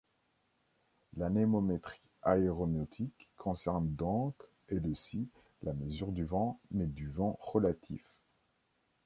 L'anémométrie 1.15 2.01
aéronautique 2.23 3.29
concerne 3.37 3.87
donc, 3.93 4.33
elle 4.69 4.87
aussi, 4.87 5.27
la 5.61 5.73
mesure 5.73 6.11
du 6.11 6.25
vent, 6.25 6.59
mais 6.71 6.87
du 6.87 7.07
vent 7.07 7.37
relatif. 7.39 8.03